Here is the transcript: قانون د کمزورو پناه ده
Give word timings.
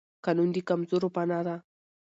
قانون 0.25 0.49
د 0.53 0.57
کمزورو 0.69 1.07
پناه 1.15 1.43
ده 1.47 1.55